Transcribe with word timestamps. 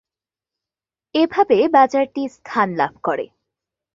এভাবে 1.15 1.57
বাজারটি 1.67 2.23
স্থান 2.29 2.67
লাভ 2.75 2.93
করে। 3.03 3.25